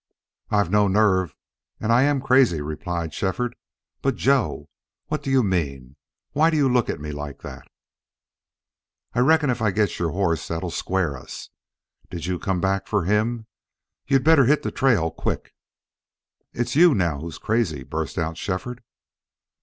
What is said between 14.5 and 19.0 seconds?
the trail quick." "It's you now who're crazy," burst out Shefford.